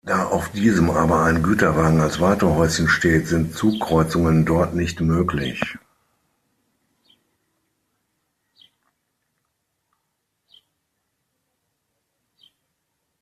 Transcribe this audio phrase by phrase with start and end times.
[0.03, 5.77] Da auf diesem aber ein Güterwagen als Wartehäuschen steht, sind Zugkreuzungen dort nicht möglich.